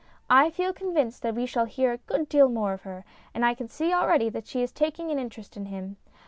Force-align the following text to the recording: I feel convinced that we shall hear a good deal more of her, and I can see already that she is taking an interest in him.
I 0.31 0.49
feel 0.49 0.73
convinced 0.73 1.21
that 1.21 1.35
we 1.35 1.45
shall 1.45 1.65
hear 1.65 1.91
a 1.91 1.97
good 1.99 2.27
deal 2.27 2.49
more 2.49 2.73
of 2.73 2.81
her, 2.81 3.05
and 3.35 3.45
I 3.45 3.53
can 3.53 3.67
see 3.67 3.93
already 3.93 4.29
that 4.29 4.47
she 4.47 4.63
is 4.63 4.71
taking 4.71 5.11
an 5.11 5.19
interest 5.19 5.55
in 5.55 5.67
him. 5.67 5.97